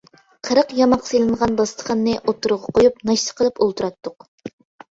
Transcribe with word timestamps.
قىرىق 0.47 0.71
ياماق 0.77 1.03
سېلىنغان 1.09 1.53
داستىخاننى 1.59 2.17
ئوتتۇرىغا 2.23 2.73
قويۇپ، 2.81 2.99
ناشتا 3.13 3.39
قىلىپ 3.43 3.65
ئولتۇراتتۇق. 3.69 4.31